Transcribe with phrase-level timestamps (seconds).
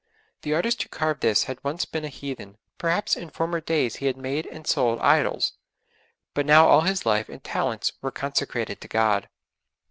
[0.41, 4.07] The artist who carved this had once been a heathen; perhaps in former days he
[4.07, 5.53] had made and sold idols,
[6.33, 9.29] but now all his life and talents were consecrated to God.